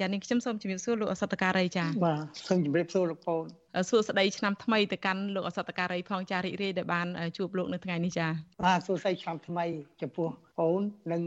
[0.00, 3.44] ចានាងខ្ញុំសូមជម្រាបសួរលោកអសតការីចាបាទសូមជម្រាបសួរលោកពូន
[3.90, 8.26] សួស្តីឆ្នាំថ្មីទៅកាន់លោកអសតការីផងចារីករាយដែលបានជួបលោកនៅថ្ងៃនេះចា
[8.66, 9.64] បាទសួស្តីឆ្នាំថ្មី
[10.00, 10.28] ចំពោះ
[10.58, 10.80] បង
[11.12, 11.22] និង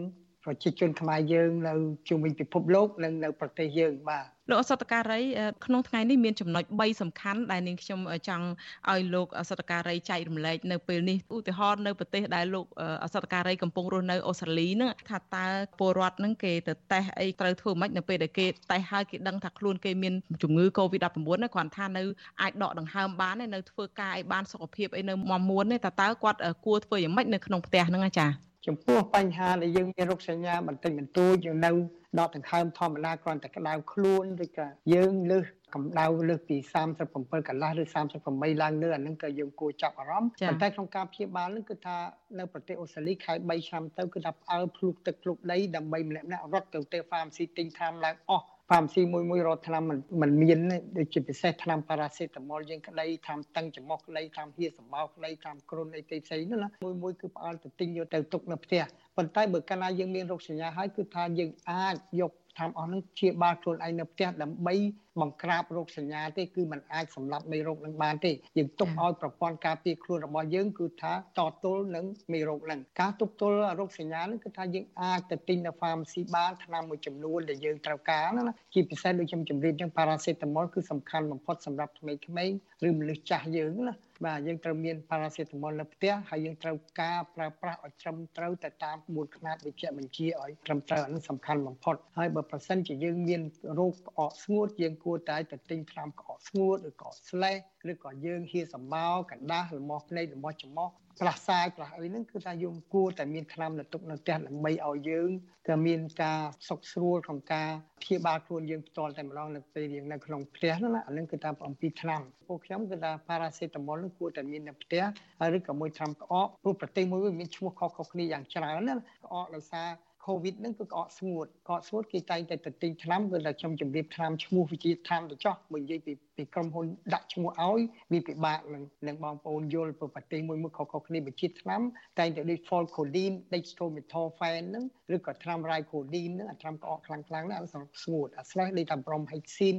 [0.47, 1.73] ប្រជាជនខ្មែរយើងនៅ
[2.09, 5.20] ជុំវិញពិភពលោកនិងនៅប្រទេសយើងបាទលោកអសតការី
[5.66, 8.45] ក្នុងថ្ងៃនេះមានចំណុច3សំខាន់ដែលនាងខ្ញុំចង់
[8.91, 12.66] ឲ្យលោកអសតការីចែករំលែកនៅពេលនេះឧទាហរណ៍នៅប្រទេសដែលលោក
[13.04, 15.45] អសតការីកំពុងរស់នៅអូស្ត្រាលីហ្នឹងថាតើ
[15.80, 22.04] ពលរដ្ឋហ្នឹងគេទៅតេស្តអីត្រូវធ្វើម៉េចនៅពេលដែលគេតេស្តហើយគេដឹងថាខ្លួនគេមានជំងឺ Covid-19 ណាគ្រាន់ថានៅ
[22.41, 31.71] អាចដកដង្ហើមបាននៅធ្វើការឲ្យបានសុខភាពអីនៅមមួនទេតើតើគាត់គួរធ្វើយ៉ាងម៉េចនៅក្នុងផ្ទះហ្នឹងចា៎ ចំពោះបញ្ហាដែលយើងមានរោគសញ្ញាបន្តិចបន្តួចយើងនៅ
[32.20, 35.45] ដកដង្ហើមធម្មតាគ្រាន់តែក្តៅខ្លួនឬក៏យើងលើស
[35.76, 36.57] កម្ដៅលើសពី
[37.02, 37.84] 37កន្លះឬ
[38.23, 41.98] 38ឡើងលើអានឹងក៏យើងគួរចាប់អារម្មណ៍ប៉ុន្តែក្នុងការព្យាបាលនឹងគឺថា
[42.40, 49.84] នៅប្រទេសអូស្ត្រាលីខែ3ឆ្នាំទៅគឺថាផ្អើលភ្លុកទឹកភ្លុកដីដើម្បីម្នាក់ម្នាក់រត់ទៅទៅ pharmacy ទិញថ្នាំឡើងអស់ ផាមស៊ីមួយមួយរត់ថ្នាំ
[50.21, 50.59] มันមាន
[50.98, 58.82] ដូចជាពិសេសថ្នាំប៉ារ៉ាសេតាមុលយើងក្តីថ្នាំតឹងច្រមុះក្តីថ្នាំហៀសម្បោក្តីថ្នាំគ្រុនអីផ្សេងនោះណាមួយមួយគឺផ្អើលទៅទិញយកទៅទុកនៅផ្ទះ
[59.18, 64.75] ប៉ុន្តែបើកាលណាយើងមានរោគសញ្ញាហើយគឺថាយើងអាចយកថ្នាំអស់ហ្នឹងព្យាបាលខ្លួនឯងនៅផ្ទះដើម្បី
[65.22, 82.57] បង្ក្រាបរោគសញ្ញាទេគឺมันអាចសម្លាប់មេរោគនឹងបានទេយើងទុកឲ្យប្រព័ន្ធការពារខ្លួនរបស់យើងគឺថាតទល់នឹងមេរោគហ្នឹងការទប់ទល់រោគសញ្ញាហ្នឹងគឺថាយើងអាចទៅទិញនៅ pharmacy បានថ្នាំមួយចំនួនដែលយើងត្រូវការណាជាពិសេសដូចខ្ញុំជម្រាបចឹង paracetamol គឺសំខាន់បំផុតសម្រាប់ក្មេងៗ
[82.88, 83.95] ឬមនុស្សចាស់យើងណា
[84.25, 93.41] បាទយើងត្រូវមាន paracetamol នៅផ្ទះហើយយើងត្រូវការប្រើប្រាស់ឲ្យត្រឹមត្រូវទៅតាមក្បួនខ្នាតវិជ្ជាបញ្ជាឲ្យត្រឹមត្រូវអានោះសំខាន់បំផុតហើយបើប្រសិនជាយើងមាន
[93.79, 97.58] រោគក្អកស្ងួតយើងគួរតែទៅទិញថ្នាំក្អកស្ងួតឬក៏ស្លេស
[97.91, 105.30] ឬក៏យើងហៀសម្បោកណ្ដាស់លំោះភ្នែកលំោះច្រមុះផ្លាស់សាយផ្លាស់អីហ្នឹងគឺថាយើងគួរតែមានថ្នាំនៅទុកនៅផ្ទះដើម្បីឲ្យយើង
[105.68, 107.69] ក៏មានការសុខស្រួលក្នុងការ
[108.02, 115.03] ព្យាបាលខ្លួនយើងផ្ទាល់តែម្ដងនៅពេលយើងនៅក្នុងផ្ទះហ្នឹងណាអាហ្នឹងគឺតាមអំពីថ្នាំពួកខ្ញុំគឺថា paracetamol ហ្នឹងគួរតែមាននៅផ្ទះ
[115.40, 119.88] ហើយឬក៏មួយថ្នាំក្អកព្រោះប្រទេសមួយមានឈ្មោះខុសៗគ្នាយ៉ាងច្រើនណាក្អកដោយសារ
[120.27, 131.81] COVID ហ្នឹងគឺក្អកស្ងួតក្អកស្ងួតគេតែងតែទៅទិញថ្នាំគឺថាខ្ញុំជម្រាបថ្នាំឈ្មោះវិជាថ្នាំទៅចោះបើនិយាយពីពីក្រុមហ៊ុនដាក់ឈ្មោះឲ្យវាពិបាកនឹងនឹងបងប្អូនយល់ព្រោះប្រទេសមួយមួយខុសៗគ្នាវិជាថ្នាំ
[132.19, 134.85] តែងតែដូច Folcoline Dextromethorphan ហ្នឹង
[135.16, 139.77] ឬក៏ថ្នាំ Rycoline ហ្នឹងអាថ្នាំក្អកខ្លាំងៗហ្នឹងអាស្ងួតអាស្លេះដូចថា Bromhexin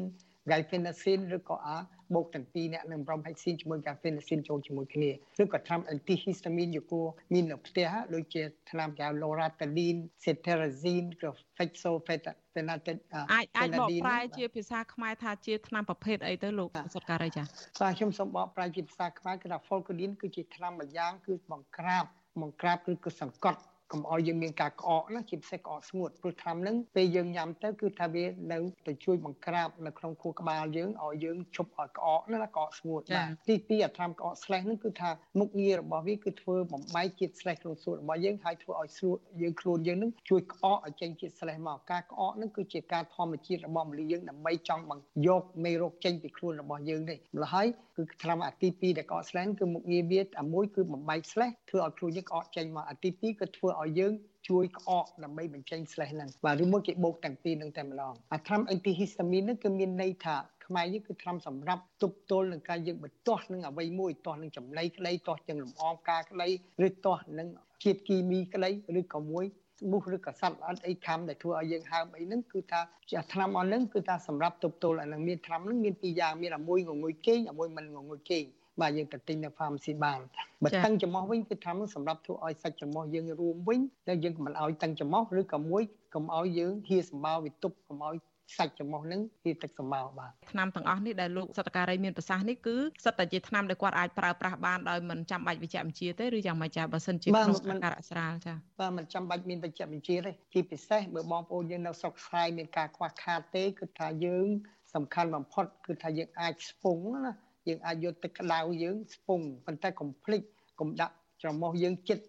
[0.50, 1.76] Guaifenesin ឬក៏អា
[2.14, 5.10] បូកទាំងពីរអ្នកនឹង Bromhexin ជាមួយ Guaifenesin ចូលជាមួយគ្នា
[5.42, 13.00] ឬក៏ថ្នាំ antihistamine យកគួរមាននៅផ្ទះដូចជាថ្នាំកៅ Loratadine Cetirizine ឬ Fexofenadine
[13.32, 17.42] អាចអាចបកប្រែជាភាសាខ្មែរថាជាថ្នាំប្រភេទអីទៅលោកសុតការីចា
[17.80, 22.04] បាទខ្ញុំសូមបកប្រែជាភាសាខ្មែរគឺថា Folcodine គឺជាថ្នាំមួយយ៉ាងគឺបង្ក្រាប
[22.42, 23.60] បង្ក្រាបគឺគឺសង្កត់
[23.92, 54.12] កុំឲ្យយើងមានការក្អកណាជាពិសេសក្អកស្ងួតព្រោះថ្នាំហ្នឹងពេលយើងញ៉ាំទៅគឺថាវានៅទៅជួយបង្ក្រាបនៅក្នុងខួរក្បាលយើងឲ្យយើងឈប់ឲ្យក្អកណាក្អកស្ងួតបាទទី2អាថ្នាំក្អកស្លេសហ្នឹងគឺថាមុខងាររបស់វាគឺធ្វើបំបែកជាតិស្លេសក្នុងសួតរបស់យើងហើយធ្វើឲ្យស្រួតយើងខ្លួនយើងហ្នឹងជួយក្អកឲ្យចេញជាតិស្លេសមកការក្អកហ្នឹងគឺជាការធម្មជាតិរបស់មនុស្សយើងដើម្បីចង់បង្យកមេរោគចេញពីខ្លួនរបស់យើងនេះម្ល៉េះហើយគឺថ្នាំអាទី2ដែលក្អកស្លេសគឺមុខងារវាអាមួយគឺបំបែកស្លេសធ្វើឲ្យខ្លួនយើងក្អកចេញមកអាទី2គឺធ្វើឲ្យយើង
[54.48, 66.48] ជួយក្អកដើម្បីបញ្ចេញស្លេសហ្នឹងបាទឬមួយគេបូកទាំងពីរនឹងតែម្ដងអាថ្នាំ antihistamine ហ្នឹងគឺមានន័យថាខ្មែរយើងគឺថ្នាំសម្រាប់ទប់ទល់នឹងការយើងបន្ទាស់នឹងអ្វីមួយទាស់នឹងចំណីក្តីទាស់ទាំងលំអងការក្តី
[66.86, 67.48] ឬទាស់នឹង
[67.84, 69.44] ជាតិគីមីក្តីឬក៏មួយ
[69.90, 72.80] មូសឬក៏សត្វល្អិតអីខំដែលធ្វើឲ្យយើងហើមអីហ្នឹងគឺថា
[73.10, 78.44] ជាថ្នាំអស់ហ្នឹងគឺថាសម្រាប់ទប់ទល់អានឹងមានថ្នាំហ្នឹងមានពីរយ៉ាងមានអាមួយងងុយគេងអាមួយមិនងងុយគេង
[78.80, 80.20] បាទយើងទៅទិញនៅ pharmacy បាន
[80.62, 85.82] បើតឹងច្រមុះវិញគឺថាសម្រាប់ធ្វើឲ្យសាច់ច្រមុះយើងរួមវិញហើយយើងមិនឲ្យតឹងច្រមុះឬក៏មួយ
[86.14, 88.16] កុំឲ្យយើងហៀសម្បោវាទប់កុំឲ្យ
[88.56, 104.48] សាច់ច្រមុះនឹងជាទឹកសម្បោបាទថ្នាំទាំងអស់នេះដែលលោកសតការីមានប្រសាសន៍នេះគឺសិតតែជាថ្នាំដែលគាត់អាចប្រើប្រាស់បានដោយមិនចាំបាច់វិជ្ជាបញ្ជាទេឬយ៉ាងម៉េចចាបើសិនជាក្នុងការរក្សាចាបាទមិនចាំបាច់មានវិជ្ជាបញ្ជាទេជាពិសេសបើបងប្អូនយើងនៅស្រុកស្រែមានការខ្វះខាតទេគឺថាយើង
[104.94, 107.32] សំខាន់បំផុតគឺថាយើងអាចស្ពងណា
[107.68, 110.42] យើងអាចយកទឹកក្តៅយើងស្ពងប៉ុន្តែកុំភ្លេច
[110.80, 112.24] កុំដាក់ច្រមុះយើងចិត្ត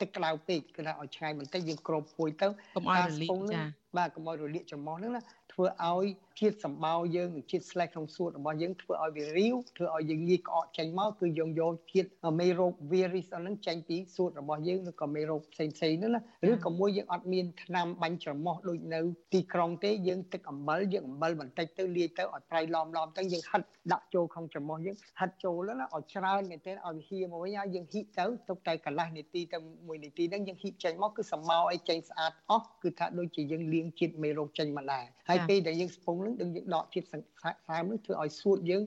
[0.00, 3.62] ទឹកក្តៅពេកគឺថាឲ្យឆ្ងាយបន្តិចយើងគ្របពួយទៅកុំឲ្យរលាកចា
[3.96, 5.22] បាទកុំឲ្យរលាកច្រមុះហ្នឹងណា
[5.52, 6.06] ធ្វើឲ្យ
[6.40, 12.08] ជាតិសម្បោយើងនិងជាតិស្លេសក្នុងសួតរបស់យើងធ្វើឲ្យវារាវធ្វើឲ្យយើងងាយក្អកចេញមកគឺយើងយកជាតិ
[12.40, 16.20] មេរោគ virus ហ្នឹងចេញពីសួតរបស់យើងឬក៏មេរោគផ្សេងផ្សេងហ្នឹងណា
[16.50, 19.00] ឬក៏មួយយើងអត់មានថ្នាំបាញ់ច្រមុះដូចនៅ
[19.34, 23.62] ទីក្រុងទេយើងទឹកអំបិលយើងអំបិលបន្តិចទៅលាយទៅឲ្យប្រៃឡំឡំទៅយើងហិត
[23.92, 38.82] ដាក់ចូលក្នុងច្រមុះយើងហិតចូលណាឲ្យច្រើនមែនទែនឲ្យវាហៀមកវិញហើយយើងហ៊ីកទៅទុកតែកន្លះនាទីទៅ1នាទីហ្នឹងយើងហ៊ីកចេញមកគឺសម្បោឲ្យចេញស្អាតអស់គឺថាដូចជាយើងលាងជាតិមេរោគចេញមកដែរហើយពេលដែលយើងស្ពងនឹងយើងដកជាតិសើមនឹងធ្វើឲ្យសួតយើង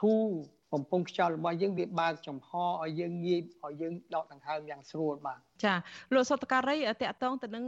[0.00, 0.24] ធូរ
[0.72, 5.74] បំពង់ខ្យល់របស់យើងវាបើកចំហឲ្យយើងងាយឲ្យយើងដកដង្ហើមយ៉ាងស្រួលបាទ ចា
[6.14, 7.64] លោកសតការីតកតងទៅនឹង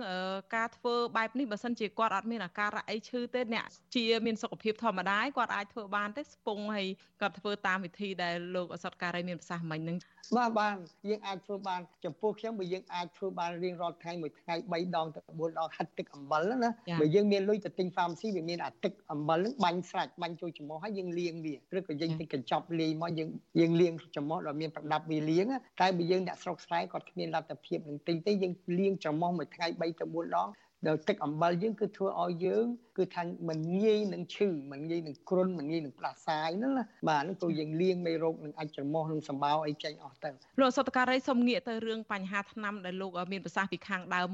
[0.57, 3.65] ការធ្វើបែបនេះបើសិនជាគាត់អត់មានអាការៈអីឈឺទេអ្នក
[3.95, 6.87] ជាមានសុខភាពធម្មតាគាត់អាចធ្វើបានទេស្ពងហើយ
[7.21, 9.99] គាត់ធ្វើតាមវិធីដែលលោកសតការីមានប្រសាសន៍មិញហ្នឹង
[10.37, 10.77] បាទបាទ
[11.09, 16.71] យើងអាចធ្វើបានចំពោះខ្ញុំបើយើងអាចធ្វើបានរៀងរាល់ថ្ងៃមួយថ្ងៃ3ដងទៅ4ដងហាត់ទឹកអំបិលណា
[17.01, 23.29] បើយើងមានលុយទៅទិញ pharmacy វាមានអាទឹកអំបិលហ្នឹងបាញ់ស្រាច់បាញ់ចូលច្រមុះហើយយើងលាងវាឬក៏យើងទិញកញ្ចប់លាយមកយើង
[23.61, 25.47] យើងលាងច្រមុះដល់មានប្រដាប់វាលាង
[25.81, 30.49] តែបើយើងអ្នកស្រុកស្រែគាត់គ្មានលទ្ធភាពនឹងទិញទេយើងលាងច្រមុះមួយថ្ងៃ3ទៅ4ដង
[30.89, 32.67] ដោយទឹកអំបិលយើងគឺធ្វើឲ្យយើង
[32.99, 40.31] គឺថាមិនងាយនឹងឈឺមិនងាយនឹងគ្រុនមិនងាយនឹងផ្លាសាយហ្នឹងណាបាទហ្នឹងព្រោះយើងលាងមេរោគនឹងអាចច្រមុះនឹងសម្បោអីចេញអស់ទៅ
[40.61, 44.31] លោកសតការីសូមងាកទៅរឿងបញ្ហាថ្នាំដែលលោកមានប្រសាសន៍ពីខាងដើម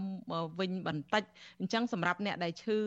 [0.61, 1.23] វិញបន្តិច
[1.61, 2.79] អញ្ចឹងសម្រាប់អ្នកដែលឈឺ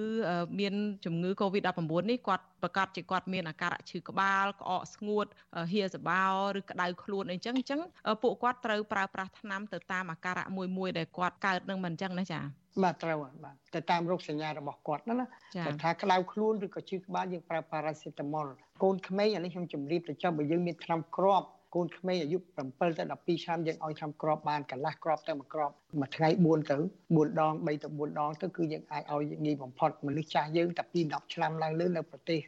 [0.59, 0.73] មាន
[1.05, 1.81] ជំងឺ Covid-19
[2.12, 5.25] នេះគាត់ប្រកាសជាគាត់មានអាការៈឈឺក្បាលក្អកស្ងួត
[5.71, 6.25] ហៀសបោ
[6.57, 7.81] ឬក្តៅខ្លួនអីចឹងអញ្ចឹង
[8.23, 12.44] ពួកគាត់ត្រូវប្រើប្រាស់ថ្នាំទៅតាមអាការៈមួយមួយដែលគាត់កើតនឹងមិនអញ្ចឹងណាចា៎
[12.83, 15.25] បាទត្រូវបាទទៅតាមរោគសញ្ញារបស់គាត់ណាណា
[15.65, 18.45] តែថាក្តៅខ្លួនឬក៏ឈឺក្បាលយើងប្រើប៉ារ៉ាសេតាមុល
[18.83, 23.03] កូនក្មេងអានេះខ្ញុំជម្រាបទៅចាំបើយើងមានថ្នាំគ្រាប់កូនក្មេងអាយុ7ទៅ
[23.37, 32.39] 12ឆ្នាំយើងឲ្យថ្នាំគ្រាប់បានកន្លះគ្រាប់ទៅមួយគ្រាប់មួយថ្ងៃ4ទៅ4ដង3ទៅ4ដងទៅគឺយើងអាចឲ្យងាយបំផុតមនុស្សចាស់យើងតែពី10ឆ្នាំឡើងលើនៅប្រទេស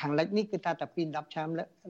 [0.00, 1.48] ខាងលិចនេះគឺតែតែពី10ឆ្នាំ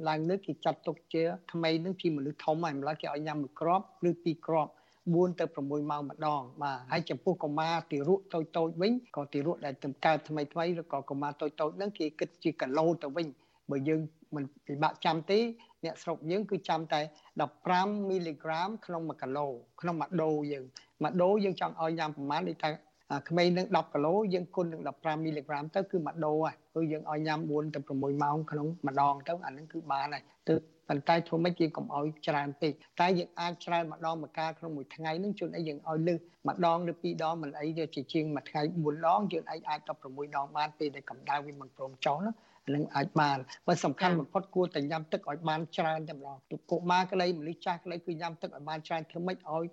[0.08, 4.72] ឡើងលើគេចាត់ទុកជាក្មេងនឹងជាមនុស្សធំហើយម្ល៉េះគេឲ្យញ៉ាំមួយគ្រាប់ឬពីរគ្រាប់
[5.14, 13.26] 4ទៅ6ម៉ោងម្ដងបាទហើយចំពោះកុមារទារកតូចតូចវិញក៏ទារកដែលទំកើតថ្មីថ្មីឬក៏កុមារតូចតូចហ្នឹងគេគិតជាគីឡូទៅវិញ
[13.70, 14.00] បើយើង
[14.34, 15.38] មិនពិបាកចាំទេ
[15.84, 17.00] អ្នកស្រុកយើងគឺចាំតែ
[17.54, 19.46] 15មីលីក្រាមក្នុង1គីឡូ
[19.80, 20.64] ក្នុងមួយដូយើង
[21.02, 22.70] មួយដូយើងចង់ឲ្យញ៉ាំប្រមាណដូចថា
[23.28, 30.60] ក្មេងនឹង10គីឡូយើងគុណនឹង15មីលីក្រាមទៅគឺមួយដូហើយគឺយើងឲ្យញ៉ាំ4ទៅ6ម៉ោងក្នុងម្ដងទៅអានឹងគឺបានហើយទើប
[30.90, 42.32] ប៉ុន្តែធ្វើម៉េចគេកុំឲ្យច្រើនពេកតែយើងអាចច្រើនម្ដងមួយកាលក្នុងមួយថ្ងៃនឹងជួនអីយើងឲ្យលើសម្ដងឬពីរដងមិនអីទេជាជាងមួយថ្ងៃ4ដងយើងអាចអាច16ដងបានពេលដែលកម្ដៅវាមិនព្រមចុះណា
[42.74, 46.36] នឹងអាចបានបើសំខាន់បំផុតគួរតែញ៉ាំទឹកឲ្យបានច្រើនតែម្ដង
[46.70, 49.64] កុមារក្តីមនុស្សចាស់ក្តីគឺញ៉ាំទឹកឲ្យបានច្រើនធ្វើម៉េចឲ្យ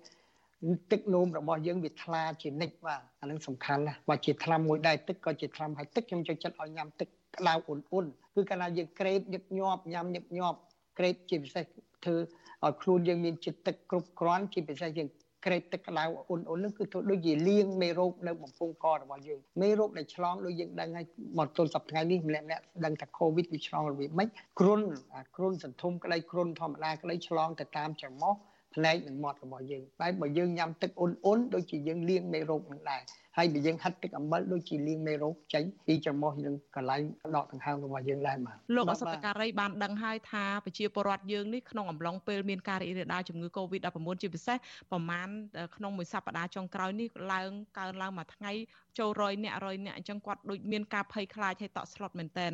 [0.90, 8.04] ទឹកនោមរបស់យើងវាថ្លាជានិច្ចបាទអានឹងសំខាន់ណាស់បើជាថ្នាំមួយដែរទឹកក៏ជាថ្នាំហើយទឹកខ្ញុំចូលចិត្តឲ្យញ៉ាំទឹកក្តៅអ៊ុនអ៊ុន
[8.34, 10.58] គឺកាលណាយើងក្រេបញឹកញាប់ញ៉ាំញឹកញាប់
[10.98, 11.64] ក្រេបជាពិសេស
[12.04, 12.16] ធ្វើ
[12.64, 15.08] ឲ្យខ្លួនយើងមានចិត្តទឹកគ្រប់គ្រាន់ជាពិសេសយើង
[15.46, 21.06] ក្រេបទឹកក្តៅអ៊ុនអ៊ុននឹងគឺធ្វើដូចជាលាងមេរោគនៅបំពង់ករបស់យើងមេរោគដែលឆ្លងដូចយើងដឹងហើយ
[21.38, 24.28] មកទល់សប្តាហ៍នេះម្នាក់ម្នាក់ដឹងថា COVID វាឆ្លងរបៀបម៉េច
[24.58, 24.80] គ្រុន
[25.14, 28.34] អាគ្រុនសន្ធុំក្តីគ្រុនធម្មតាក្តីឆ្លងទៅតាមច្រមុះ
[28.74, 33.02] ផ្នែកនិងមាត់របស់យើងតែបើយើងញ៉ាំទឹកអ៊ុនអ៊ុនដូចជាយើងលាងមេរោគនឹងដែរ
[33.38, 37.02] ហើយបើយើងហាត់ទឹកអំបិលដូចជាលាងមេរោគចេញពីច្រមុះនឹងកន្លែង
[37.36, 44.56] ដកដង្ហើមរបស់យើងដែរបាទលោកអសតការីបានដឹងហើយថាប្រជាពលរដ្ឋយើងនេះក្នុងអំឡុងពេលមានការរីករាលដាលជំងឺ Covid-19 ជាពិសេស
[44.90, 45.28] ប្រមាណ
[45.76, 48.52] ក្នុងមួយសប្តាហ៍ចុងក្រោយនេះឡើងកើនឡើងមួយថ្ងៃ
[48.98, 52.52] ចូលរយអ្នករយអ្នកអញ្ចឹងគាត់ដូចមានការភ័យខ្លាចហើយតក់ស្លុតមែនតែន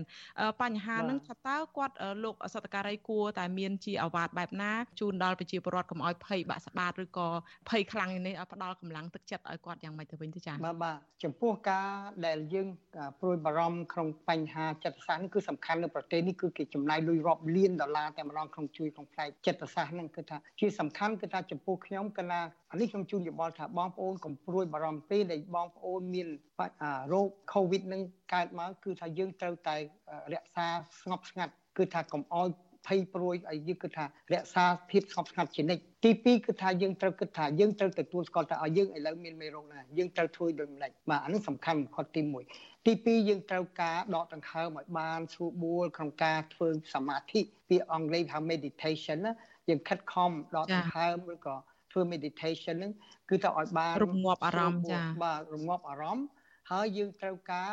[0.62, 1.94] បញ្ហាហ្នឹងថាតើគាត់
[2.24, 7.28] លោកអសតការីគួរតែមានជាអាវ៉ាតបែបណាជូនដល់ប្រជាពលរដ្ឋកុំឲ្យភ័យបាក់ស្បាតឬក៏
[7.70, 11.88] ភ័យខ្លាំងនេះផ្ដល់កម្លាំងទឹកចិត្តឲ្យគាត់យ៉ាងម៉េចទៅវិញទៅចា៎បាទបាទចំពោះការ
[12.26, 12.68] ដែលយើង
[13.20, 22.40] ព្រួយបារម្ភក្នុងបញ្ហាចិត្តសាស្ត្រគឺសំខាន់នៅប្រទេសនេះគឺគេចំណាយលុយរាប់លានដុល្លារតែម្ដងក្នុងជួយក្នុងផ្នែកចិត្តសាស្ត្រហ្នឹងគឺថាជាសំខាន់គឺថាចំពោះខ្ញុំកណា
[22.70, 26.28] អានេះខ្ញុំជូនយោបល់ថាបងប្អូនកុំព្រួយបារម្ភពេកដែលបងប្អូនមាន
[27.12, 28.02] រោគ COVID នឹង
[28.34, 29.76] កើតមកគឺថាយើងត្រូវតែ
[30.32, 30.66] រក្សា
[31.00, 32.48] ស្ងប់ស្ងាត់គឺថាកុំអោយ
[32.86, 42.22] ភ័យព្រួយឲ្យយើងគិតថារក្សាភាពស្ងប់ស្ងាត់ជានិច្ចទី2គឺថាយើងត្រូវគិតថាយើងត្រូវទទួលស្គាល់ថាឲ្យយើងឥឡូវមានមេរោគណាយើងត្រូវធ្វើដូចម្ដេចបាទអានេះសំខាន់បំផុតទី
[42.54, 49.32] 1ទី2យើងត្រូវការដកដង្ហើមឲ្យបានស្រួលបួលក្នុងការធ្វើសមាធិពាក្យអង់គ្លេសហៅ meditation ណា
[49.68, 51.56] យើងខិតខំដកដង្ហើមឬក៏
[51.92, 52.92] ធ្វើ meditation ហ្នឹង
[53.30, 56.26] គឺទៅឲ្យបានរងាប់អារម្មណ៍ចាបាទរងាប់អារម្មណ៍
[56.70, 57.70] ហើយយើងត្រូវការ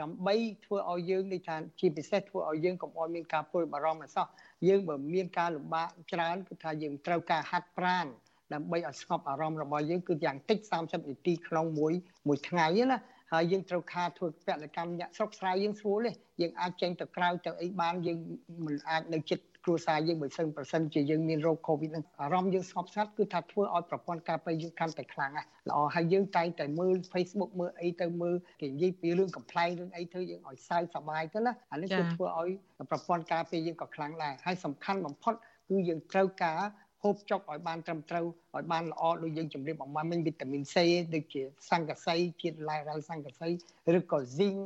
[0.00, 4.26] ដើម្បីធ្វើឲ្យយើងនេះថាជាពិសេសធ្វើឲ្យយើងកុំឲ្យមានការព្រួយបារម្ភអសោះ
[4.68, 8.06] យើងបើមានការលំបាកច្រើនគឺថាយើងត្រូវការហាត់ប្រាណ
[8.54, 11.92] ដើម្បីឲ្យស្ងប់អារម្មណ៍របស់យើងគឺយ៉ាងតិច30នាទីក្នុងមួយ
[12.28, 12.98] មួយថ្ងៃណា
[13.32, 18.18] ហើយយើងត្រូវការធ្វើពលកម្មញាក់ស្រុកស្រែយើងស្រួលទេយើងអាចចេញទៅក្រៅទៅអីបានយើង
[18.64, 32.50] មិនអាចនៅចិត្ត គ្រួសារយើងបើសិនប្រសិនជាយើងមានរោគ COVID ហ្នឹងអារម្មណ៍យើងស្ងប់ស្ងាត់គឺថាធ្វើឲ្យប្រព័ន្ធការពារយើងកាន់តែខ្លាំងណាស់ល្អហើយយើងតែងតែមើល Facebook មើលអីទៅមើលគេនិយាយពីរឿងកំ pl ែងរឿងអីធ្វើយើងឲ្យសើចសប្បាយទៅណាអានេះគឺធ្វើឲ្យ
[32.90, 35.34] ប្រព័ន្ធការពារយើងក៏ខ្លាំងដែរហើយសំខាន់បំផុត
[35.68, 36.60] គឺយើងត្រូវការ
[37.02, 38.26] ហូបចុកឲ្យបានត្រឹមត្រូវ
[38.56, 40.76] ឲ្យបានល្អដូចយើងជម្រាបអំពីមានវីតាមីន C
[41.14, 43.48] ដូចជាសង្កសីជាតិឡែរ៉ាល់សង្កសី
[43.96, 44.58] ឬក៏ zinc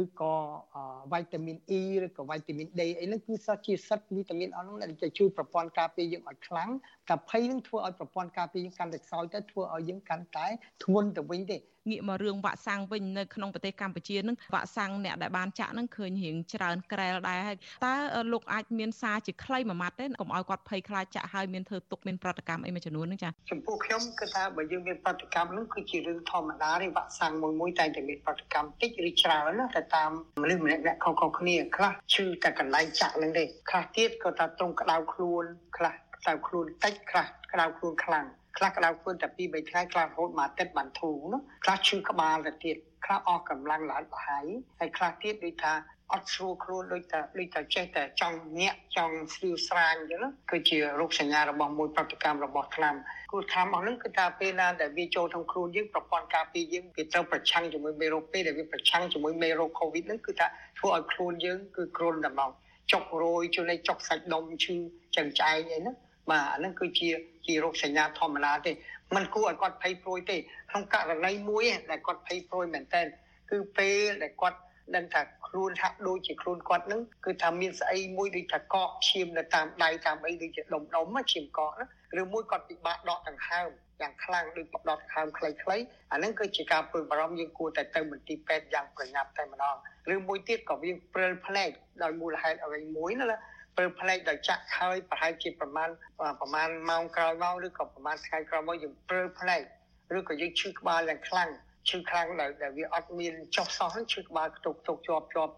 [0.00, 0.34] ឬក៏
[1.12, 6.70] វីតាមីន E ឬក៏វីតាមីន D អីហ្នឹងគឺសតជាសិតវីតាមីនអស់ហ្នឹងដែលជួយប្រព័ន្ធការពារយើងឲ្យខ្លាំង
[7.08, 10.46] តែភ័យនឹងធ្វើឲ្យប្រព័ន្ធការពារយើងកាន់តែខ្សោយទៅធ្វើឲ្យយើងកាន់តែ
[10.84, 11.58] ធ្ងន់ទៅវិញទេ
[11.90, 17.94] ងាកមករឿងវ៉ាក់សាំងវិញនៅក្នុងប្រទេសកម្ពុជានឹងវ៉ាក់សាំងអ្នកដែលបានចាក់នឹងឃើញរៀងច្រើនក្រែលដែរហើយតើ
[18.32, 30.10] លោកអាចមានសារជាខ្លីមួយម៉ាត់ទេកុំឲ្យគាត់ភ័យខ្លាចចាក់ហើយមានធ្វើទុកមានប្រតិកម្មអីមួយចំនួននឹងចាចំពោះខ្ញុំគឺថាបើយើងមានប្រតិកម្មនឹងគឺជារឿងធម្មតាទេវ៉ាក់សាំងមួយមួយតែតែមានប្រតិកម្មតិចឬច្រើនណាតែតាម
[30.42, 35.44] មនុស្សម្នាក់ៗខុសៗគ្នាខ្លះឈឺតែកន្លែងចាក់នឹងទេខ្លះទៀតក៏ថាត្រង់ក្តៅខ្លួន
[35.76, 44.46] ខ្លះក្តៅខ្លួនតិចខ្លះក្តៅខ្លួនខ្លាំងខ្លះក្តៅខ្លួនតែ2 3ថ្ងៃខ្លះរហូតមកទឹកបានធូរណាខ្លះឈឺក្បាលទៅទៀតខ្លះអស់កម្លាំងឡើងប្រហែល
[44.78, 45.72] ហើយខ្លះទៀតដូចថា
[46.12, 52.94] អត់ស្រួលខ្លួនដូចតែដូចតែចេះតែចង់ញាក់ចង់ស្រីវស្រាញអញ្ចឹងគឺជារោគសញ្ញារបស់មួយប្រតិកម្មរបស់ថ្នាំ
[53.32, 60.46] គូថ្នាំអស់ហ្នឹងគឺថាពេលណាដែលវាចូលក្នុងខ្លួនយើងប្រព័ន្ធការពារយើងវាត្រូវប្រឆាំងជាមួយមេរោគពេលដែលវាប្រឆាំងជាមួយមេរោគ COVID ហ្នឹងគឺថា
[60.78, 62.50] ធ្វើឲ្យខ្លួនយើងគឺគ្រុនតែមក
[62.92, 64.76] ចុករយជួយចុកសាច់ដុំឈឺ
[65.16, 65.96] ចឹងចែងអីហ្នឹង
[66.30, 67.08] បាទអាហ្នឹងគឺជា
[67.46, 68.72] ជារោគសញ្ញាធម្មតាទេ
[69.14, 70.36] มันគួរឲ្យគាត់ភ័យព្រួយទេ
[70.70, 73.02] ក្នុងករណីមួយដែលគាត់ភ័យព្រួយមែនតើ
[73.50, 74.58] គឺពេលដែលគាត់
[74.96, 81.86] ដឹងថាខ្លួនហាក់ដូចជាខ្លួនគាត់នឹងគឺថាមានស្អីមួយដូចថាកកឈាមនៅតាមដៃតាមអីដូចជាដុំដុំឈាមកកណា
[82.20, 83.68] ឬមួយគាត់ពិបាកដកដង្ហើម
[84.00, 89.76] យ៉ាងខ្លាំងដូចដកដង្ហើមខ្លីៗអាហ្នឹងគឺជាការព្រួយបារម្ភយើងគួរតែទៅមន្ទីរពេទ្យយ៉ាងប្រញាប់តែម្ដង
[90.14, 91.70] ឬមួយទៀតក៏វាព្រិលភ្នែក
[92.02, 93.38] ដោយមូលហេតុអ្វីមួយណា
[93.76, 95.88] ព្រិលភ្នែកដោយចាក់ហើយប្រហែលជាប្រមាណ
[96.40, 99.60] ប្រមាណម៉ោងក្រោយមកឬក៏ប្រមាណថ្ងៃក្រោយមកយើងព្រិលភ្នែក
[100.16, 101.50] ឬក៏យើងឈឺក្បាលយ៉ាងខ្លាំង
[101.88, 105.52] ឈឺខ្លាំងដែលដែលវាអត់មានចុះសោះហ្នឹងឈឺក្បាលខ្ទុកខ្ទុកជាប់ជាប់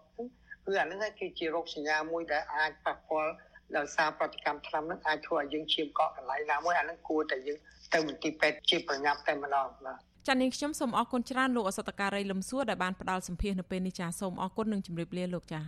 [0.65, 3.33] គឺអាហ្នឹងគឺជារោគសញ្ញាមួយដែលអាចប៉ះពាល់
[3.77, 7.59] ដោយសារប្រតិកម្មថ្នាំហ្នឹងអាចធ្វើឲ្យយើងឈាមកកកន្លែងណាមួយអាហ្នឹងគួរតែយើង
[7.93, 15.61] ទៅមន្ទីរពេទ្យជាប្រញាប់តែម្ដងបាទចានាងខ្ញុំសូមអរគុណច្រើនលោកអសតការីលឹមសួរដែលបានផ្ដល់សម្ភារនៅពេលនេះចាសូមអរគុណនិងជម្រាបលាលោកចា